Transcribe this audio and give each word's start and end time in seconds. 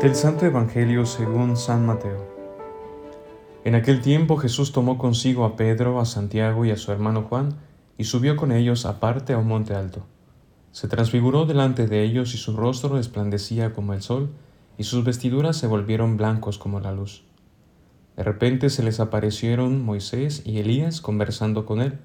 Del 0.00 0.14
Santo 0.14 0.46
Evangelio 0.46 1.04
según 1.06 1.56
San 1.56 1.84
Mateo. 1.84 2.24
En 3.64 3.74
aquel 3.74 4.00
tiempo 4.00 4.36
Jesús 4.36 4.70
tomó 4.70 4.98
consigo 4.98 5.44
a 5.44 5.56
Pedro, 5.56 5.98
a 5.98 6.04
Santiago 6.04 6.64
y 6.64 6.70
a 6.70 6.76
su 6.76 6.92
hermano 6.92 7.22
Juan, 7.22 7.56
y 7.98 8.04
subió 8.04 8.36
con 8.36 8.52
ellos 8.52 8.86
aparte 8.86 9.32
a 9.32 9.38
un 9.38 9.48
monte 9.48 9.74
alto. 9.74 10.06
Se 10.70 10.86
transfiguró 10.86 11.46
delante 11.46 11.88
de 11.88 12.04
ellos 12.04 12.32
y 12.34 12.36
su 12.36 12.56
rostro 12.56 12.90
resplandecía 12.90 13.72
como 13.72 13.92
el 13.94 14.02
sol, 14.02 14.30
y 14.78 14.84
sus 14.84 15.02
vestiduras 15.02 15.56
se 15.56 15.66
volvieron 15.66 16.16
blancos 16.16 16.58
como 16.58 16.78
la 16.78 16.92
luz. 16.92 17.24
De 18.16 18.22
repente 18.22 18.70
se 18.70 18.82
les 18.82 18.98
aparecieron 18.98 19.84
Moisés 19.84 20.42
y 20.46 20.58
Elías 20.58 21.02
conversando 21.02 21.66
con 21.66 21.82
él. 21.82 21.98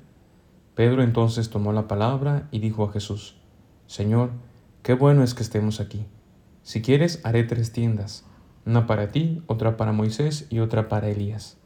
Pedro 0.75 1.03
entonces 1.03 1.49
tomó 1.49 1.71
la 1.71 1.87
palabra 1.87 2.49
y 2.51 2.59
dijo 2.59 2.83
a 2.83 2.91
Jesús, 2.91 3.37
Señor, 3.87 4.31
qué 4.83 4.93
bueno 4.93 5.23
es 5.23 5.33
que 5.33 5.43
estemos 5.43 5.79
aquí. 5.79 6.05
Si 6.63 6.81
quieres, 6.81 7.21
haré 7.23 7.43
tres 7.43 7.71
tiendas, 7.71 8.25
una 8.65 8.87
para 8.87 9.07
ti, 9.07 9.41
otra 9.47 9.77
para 9.77 9.93
Moisés 9.93 10.47
y 10.49 10.59
otra 10.59 10.89
para 10.89 11.09
Elías. 11.09 11.57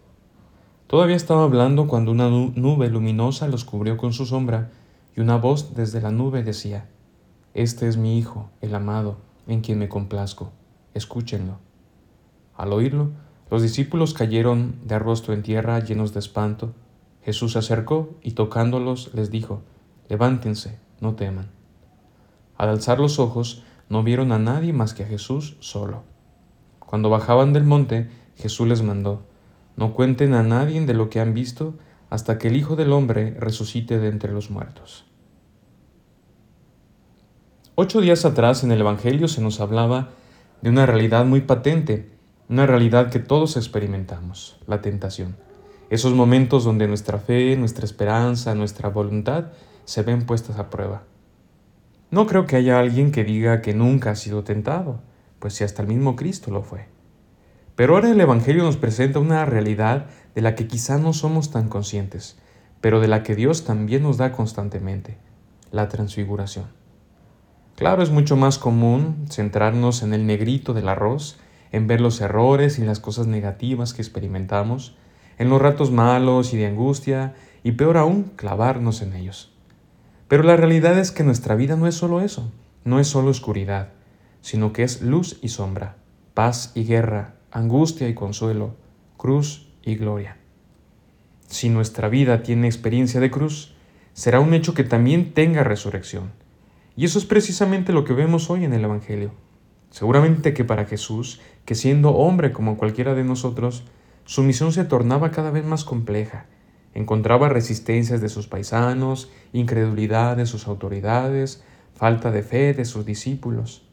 Todavía 0.87 1.15
estaba 1.15 1.43
hablando 1.43 1.87
cuando 1.87 2.11
una 2.11 2.29
nube 2.29 2.89
luminosa 2.89 3.47
los 3.47 3.65
cubrió 3.65 3.97
con 3.97 4.13
su 4.13 4.25
sombra, 4.25 4.71
y 5.15 5.21
una 5.21 5.37
voz 5.37 5.73
desde 5.73 6.01
la 6.01 6.11
nube 6.11 6.43
decía, 6.43 6.87
Este 7.53 7.87
es 7.87 7.97
mi 7.97 8.17
Hijo, 8.19 8.51
el 8.61 8.75
amado, 8.75 9.17
en 9.47 9.61
quien 9.61 9.79
me 9.79 9.89
complazco, 9.89 10.51
escúchenlo. 10.93 11.57
Al 12.55 12.71
oírlo, 12.71 13.11
los 13.49 13.61
discípulos 13.61 14.13
cayeron 14.13 14.79
de 14.85 14.97
rostro 14.99 15.33
en 15.33 15.43
tierra 15.43 15.79
llenos 15.79 16.13
de 16.13 16.19
espanto. 16.19 16.73
Jesús 17.23 17.53
se 17.53 17.59
acercó 17.59 18.15
y 18.21 18.31
tocándolos 18.31 19.11
les 19.13 19.29
dijo, 19.31 19.61
Levántense, 20.09 20.79
no 20.99 21.15
teman. 21.15 21.49
Al 22.57 22.69
alzar 22.69 22.99
los 22.99 23.19
ojos, 23.19 23.63
no 23.89 24.03
vieron 24.03 24.31
a 24.31 24.39
nadie 24.39 24.73
más 24.73 24.93
que 24.93 25.03
a 25.03 25.07
Jesús 25.07 25.57
solo. 25.59 26.03
Cuando 26.79 27.09
bajaban 27.09 27.53
del 27.53 27.63
monte, 27.63 28.09
Jesús 28.35 28.67
les 28.67 28.81
mandó, 28.81 29.23
no 29.75 29.93
cuenten 29.93 30.33
a 30.33 30.43
nadie 30.43 30.83
de 30.85 30.93
lo 30.93 31.09
que 31.09 31.19
han 31.19 31.33
visto 31.33 31.75
hasta 32.09 32.37
que 32.37 32.47
el 32.47 32.55
Hijo 32.55 32.75
del 32.75 32.93
Hombre 32.93 33.35
resucite 33.39 33.99
de 33.99 34.07
entre 34.09 34.31
los 34.31 34.49
muertos. 34.49 35.05
Ocho 37.75 37.99
días 37.99 38.23
atrás 38.23 38.63
en 38.63 38.71
el 38.71 38.79
Evangelio 38.79 39.27
se 39.27 39.41
nos 39.41 39.59
hablaba 39.59 40.11
de 40.61 40.69
una 40.69 40.85
realidad 40.85 41.25
muy 41.25 41.41
patente, 41.41 42.14
una 42.47 42.67
realidad 42.67 43.09
que 43.09 43.19
todos 43.19 43.57
experimentamos, 43.57 44.59
la 44.67 44.81
tentación. 44.81 45.35
Esos 45.89 46.13
momentos 46.13 46.63
donde 46.63 46.87
nuestra 46.87 47.17
fe, 47.17 47.55
nuestra 47.55 47.85
esperanza, 47.85 48.53
nuestra 48.53 48.89
voluntad 48.89 49.45
se 49.85 50.03
ven 50.03 50.25
puestas 50.25 50.57
a 50.59 50.69
prueba. 50.69 51.03
No 52.11 52.27
creo 52.27 52.45
que 52.45 52.55
haya 52.55 52.79
alguien 52.79 53.11
que 53.11 53.23
diga 53.23 53.61
que 53.61 53.73
nunca 53.73 54.11
ha 54.11 54.15
sido 54.15 54.43
tentado, 54.43 55.01
pues 55.39 55.55
si 55.55 55.63
hasta 55.63 55.81
el 55.81 55.87
mismo 55.87 56.15
Cristo 56.15 56.51
lo 56.51 56.61
fue. 56.61 56.87
Pero 57.75 57.95
ahora 57.95 58.11
el 58.11 58.21
Evangelio 58.21 58.63
nos 58.63 58.77
presenta 58.77 59.19
una 59.19 59.45
realidad 59.45 60.05
de 60.33 60.41
la 60.41 60.55
que 60.55 60.67
quizá 60.67 60.97
no 60.97 61.13
somos 61.13 61.51
tan 61.51 61.67
conscientes, 61.67 62.37
pero 62.79 62.99
de 62.99 63.07
la 63.07 63.23
que 63.23 63.35
Dios 63.35 63.63
también 63.65 64.03
nos 64.03 64.17
da 64.17 64.31
constantemente, 64.31 65.17
la 65.71 65.89
transfiguración. 65.89 66.65
Claro, 67.75 68.03
es 68.03 68.11
mucho 68.11 68.37
más 68.37 68.57
común 68.57 69.25
centrarnos 69.29 70.03
en 70.03 70.13
el 70.13 70.25
negrito 70.25 70.73
del 70.73 70.87
arroz, 70.87 71.37
en 71.75 71.87
ver 71.87 71.99
los 71.99 72.21
errores 72.21 72.79
y 72.79 72.83
las 72.83 73.01
cosas 73.01 73.27
negativas 73.27 73.93
que 73.93 74.01
experimentamos, 74.01 74.95
en 75.37 75.49
los 75.49 75.61
ratos 75.61 75.91
malos 75.91 76.53
y 76.53 76.57
de 76.57 76.67
angustia, 76.67 77.35
y 77.63 77.73
peor 77.73 77.97
aún, 77.97 78.31
clavarnos 78.37 79.01
en 79.01 79.11
ellos. 79.11 79.51
Pero 80.29 80.43
la 80.43 80.55
realidad 80.55 80.97
es 80.97 81.11
que 81.11 81.25
nuestra 81.25 81.53
vida 81.55 81.75
no 81.75 81.85
es 81.85 81.95
solo 81.95 82.21
eso, 82.21 82.49
no 82.85 83.01
es 83.01 83.07
solo 83.07 83.29
oscuridad, 83.29 83.89
sino 84.39 84.71
que 84.71 84.83
es 84.83 85.01
luz 85.01 85.37
y 85.41 85.49
sombra, 85.49 85.97
paz 86.33 86.71
y 86.75 86.85
guerra, 86.85 87.35
angustia 87.51 88.07
y 88.07 88.13
consuelo, 88.13 88.75
cruz 89.17 89.67
y 89.83 89.95
gloria. 89.95 90.37
Si 91.47 91.67
nuestra 91.67 92.07
vida 92.07 92.41
tiene 92.41 92.67
experiencia 92.67 93.19
de 93.19 93.31
cruz, 93.31 93.75
será 94.13 94.39
un 94.39 94.53
hecho 94.53 94.73
que 94.73 94.85
también 94.85 95.33
tenga 95.33 95.65
resurrección. 95.65 96.31
Y 96.95 97.03
eso 97.03 97.19
es 97.19 97.25
precisamente 97.25 97.91
lo 97.91 98.05
que 98.05 98.13
vemos 98.13 98.49
hoy 98.49 98.63
en 98.63 98.73
el 98.73 98.85
Evangelio. 98.85 99.31
Seguramente 99.95 100.53
que 100.53 100.65
para 100.65 100.83
Jesús, 100.83 101.39
que 101.63 101.73
siendo 101.73 102.09
hombre 102.11 102.51
como 102.51 102.75
cualquiera 102.77 103.13
de 103.15 103.23
nosotros, 103.23 103.85
su 104.25 104.43
misión 104.43 104.73
se 104.73 104.83
tornaba 104.83 105.31
cada 105.31 105.51
vez 105.51 105.63
más 105.63 105.85
compleja 105.85 106.47
Encontraba 106.95 107.49
resistencias 107.49 108.21
de 108.21 108.29
sus 108.29 108.47
paisanos, 108.47 109.29
incredulidad 109.51 110.37
de 110.37 110.45
sus 110.45 110.65
autoridades, 110.65 111.61
falta 111.93 112.31
de 112.31 112.41
fe 112.41 112.73
de 112.73 112.85
sus 112.85 113.05
discípulos. 113.05 113.85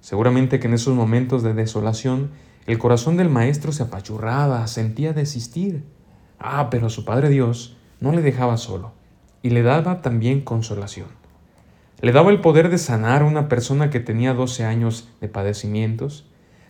Seguramente 0.00 0.60
que 0.60 0.68
en 0.68 0.74
esos 0.74 0.94
momentos 0.94 1.42
de 1.42 1.54
desolación 1.54 2.30
el 2.66 2.78
corazón 2.78 3.16
del 3.16 3.28
maestro 3.28 3.72
se 3.72 3.82
apachurraba, 3.82 4.64
sentía 4.68 5.12
desistir. 5.12 5.84
Ah, 6.38 6.68
pero 6.70 6.88
su 6.88 7.04
Padre 7.04 7.28
Dios 7.28 7.76
no 7.98 8.12
le 8.12 8.22
dejaba 8.22 8.56
solo 8.56 8.92
y 9.42 9.50
le 9.50 9.62
daba 9.62 10.00
también 10.00 10.40
consolación. 10.40 11.19
Le 12.00 12.12
daba 12.12 12.30
el 12.30 12.40
poder 12.40 12.70
de 12.70 12.78
sanar 12.78 13.22
a 13.22 13.26
una 13.26 13.48
persona 13.48 13.90
que 13.90 14.00
tenía 14.00 14.34
12 14.34 14.64
años 14.64 15.08
de 15.20 15.28
padecimientos, 15.28 16.26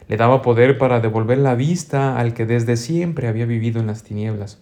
le 0.08 0.16
daba 0.16 0.42
poder 0.42 0.76
para 0.78 1.00
devolver 1.00 1.38
la 1.38 1.54
vista 1.54 2.18
al 2.18 2.34
que 2.34 2.46
desde 2.46 2.76
siempre 2.76 3.28
había 3.28 3.46
vivido 3.46 3.80
en 3.80 3.86
las 3.86 4.02
tinieblas 4.02 4.58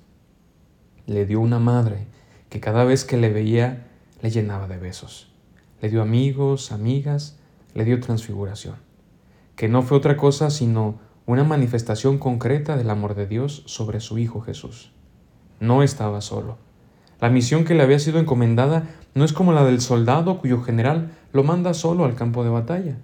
le 1.08 1.24
dio 1.24 1.40
una 1.40 1.58
madre 1.58 2.06
que 2.50 2.60
cada 2.60 2.84
vez 2.84 3.06
que 3.06 3.16
le 3.16 3.30
veía 3.30 3.86
le 4.20 4.30
llenaba 4.30 4.68
de 4.68 4.76
besos. 4.76 5.32
Le 5.80 5.88
dio 5.88 6.02
amigos, 6.02 6.70
amigas, 6.70 7.38
le 7.72 7.84
dio 7.84 7.98
transfiguración, 7.98 8.76
que 9.56 9.68
no 9.68 9.82
fue 9.82 9.96
otra 9.96 10.18
cosa 10.18 10.50
sino 10.50 11.00
una 11.24 11.44
manifestación 11.44 12.18
concreta 12.18 12.76
del 12.76 12.90
amor 12.90 13.14
de 13.14 13.26
Dios 13.26 13.62
sobre 13.66 14.00
su 14.00 14.18
Hijo 14.18 14.42
Jesús. 14.42 14.92
No 15.60 15.82
estaba 15.82 16.20
solo. 16.20 16.58
La 17.20 17.30
misión 17.30 17.64
que 17.64 17.74
le 17.74 17.82
había 17.82 17.98
sido 17.98 18.20
encomendada 18.20 18.84
no 19.14 19.24
es 19.24 19.32
como 19.32 19.52
la 19.52 19.64
del 19.64 19.80
soldado 19.80 20.38
cuyo 20.38 20.62
general 20.62 21.10
lo 21.32 21.42
manda 21.42 21.74
solo 21.74 22.04
al 22.04 22.14
campo 22.14 22.44
de 22.44 22.50
batalla, 22.50 22.96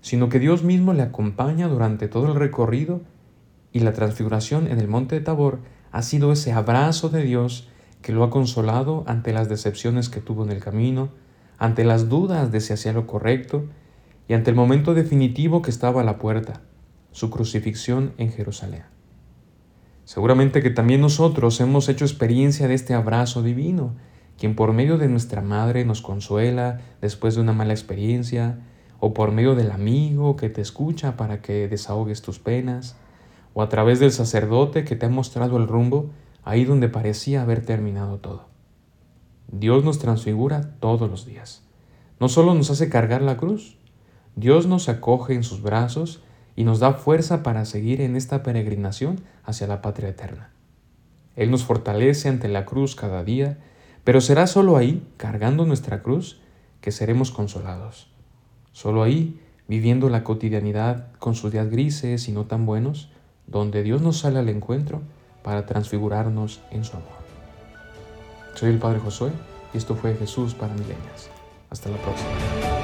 sino 0.00 0.28
que 0.28 0.40
Dios 0.40 0.64
mismo 0.64 0.92
le 0.92 1.02
acompaña 1.02 1.68
durante 1.68 2.08
todo 2.08 2.26
el 2.26 2.34
recorrido 2.34 3.02
y 3.72 3.80
la 3.80 3.92
transfiguración 3.92 4.66
en 4.66 4.80
el 4.80 4.88
monte 4.88 5.14
de 5.14 5.20
Tabor 5.20 5.60
ha 5.92 6.02
sido 6.02 6.32
ese 6.32 6.52
abrazo 6.52 7.08
de 7.08 7.22
Dios 7.22 7.68
que 8.02 8.12
lo 8.12 8.24
ha 8.24 8.30
consolado 8.30 9.04
ante 9.06 9.32
las 9.32 9.48
decepciones 9.48 10.08
que 10.08 10.20
tuvo 10.20 10.44
en 10.44 10.50
el 10.50 10.60
camino, 10.60 11.10
ante 11.58 11.84
las 11.84 12.08
dudas 12.08 12.50
de 12.50 12.60
si 12.60 12.72
hacía 12.72 12.92
lo 12.92 13.06
correcto 13.06 13.66
y 14.26 14.34
ante 14.34 14.50
el 14.50 14.56
momento 14.56 14.94
definitivo 14.94 15.62
que 15.62 15.70
estaba 15.70 16.00
a 16.00 16.04
la 16.04 16.18
puerta, 16.18 16.62
su 17.12 17.30
crucifixión 17.30 18.14
en 18.16 18.32
Jerusalén. 18.32 18.82
Seguramente 20.10 20.60
que 20.60 20.70
también 20.70 21.00
nosotros 21.00 21.60
hemos 21.60 21.88
hecho 21.88 22.04
experiencia 22.04 22.66
de 22.66 22.74
este 22.74 22.94
abrazo 22.94 23.44
divino, 23.44 23.94
quien 24.36 24.56
por 24.56 24.72
medio 24.72 24.98
de 24.98 25.06
nuestra 25.06 25.40
madre 25.40 25.84
nos 25.84 26.02
consuela 26.02 26.80
después 27.00 27.36
de 27.36 27.42
una 27.42 27.52
mala 27.52 27.74
experiencia, 27.74 28.58
o 28.98 29.14
por 29.14 29.30
medio 29.30 29.54
del 29.54 29.70
amigo 29.70 30.34
que 30.34 30.48
te 30.48 30.62
escucha 30.62 31.16
para 31.16 31.40
que 31.42 31.68
desahogues 31.68 32.22
tus 32.22 32.40
penas, 32.40 32.96
o 33.54 33.62
a 33.62 33.68
través 33.68 34.00
del 34.00 34.10
sacerdote 34.10 34.82
que 34.82 34.96
te 34.96 35.06
ha 35.06 35.10
mostrado 35.10 35.58
el 35.58 35.68
rumbo 35.68 36.10
ahí 36.42 36.64
donde 36.64 36.88
parecía 36.88 37.42
haber 37.42 37.64
terminado 37.64 38.18
todo. 38.18 38.48
Dios 39.46 39.84
nos 39.84 40.00
transfigura 40.00 40.74
todos 40.80 41.08
los 41.08 41.24
días. 41.24 41.62
No 42.18 42.28
solo 42.28 42.54
nos 42.54 42.68
hace 42.68 42.88
cargar 42.88 43.22
la 43.22 43.36
cruz, 43.36 43.76
Dios 44.34 44.66
nos 44.66 44.88
acoge 44.88 45.34
en 45.34 45.44
sus 45.44 45.62
brazos 45.62 46.20
y 46.60 46.64
nos 46.64 46.78
da 46.78 46.92
fuerza 46.92 47.42
para 47.42 47.64
seguir 47.64 48.02
en 48.02 48.16
esta 48.16 48.42
peregrinación 48.42 49.22
hacia 49.44 49.66
la 49.66 49.80
patria 49.80 50.10
eterna. 50.10 50.50
Él 51.34 51.50
nos 51.50 51.64
fortalece 51.64 52.28
ante 52.28 52.48
la 52.48 52.66
cruz 52.66 52.94
cada 52.94 53.24
día, 53.24 53.56
pero 54.04 54.20
será 54.20 54.46
solo 54.46 54.76
ahí, 54.76 55.02
cargando 55.16 55.64
nuestra 55.64 56.02
cruz, 56.02 56.42
que 56.82 56.92
seremos 56.92 57.30
consolados. 57.30 58.10
Solo 58.72 59.02
ahí, 59.02 59.40
viviendo 59.68 60.10
la 60.10 60.22
cotidianidad 60.22 61.06
con 61.18 61.34
sus 61.34 61.50
días 61.50 61.70
grises 61.70 62.28
y 62.28 62.32
no 62.32 62.44
tan 62.44 62.66
buenos, 62.66 63.10
donde 63.46 63.82
Dios 63.82 64.02
nos 64.02 64.18
sale 64.18 64.38
al 64.38 64.50
encuentro 64.50 65.00
para 65.42 65.64
transfigurarnos 65.64 66.60
en 66.70 66.84
su 66.84 66.94
amor. 66.94 67.08
Soy 68.54 68.68
el 68.68 68.78
Padre 68.78 68.98
Josué 68.98 69.30
y 69.72 69.78
esto 69.78 69.94
fue 69.94 70.14
Jesús 70.14 70.52
para 70.52 70.74
milenias. 70.74 71.30
Hasta 71.70 71.88
la 71.88 71.96
próxima. 71.96 72.79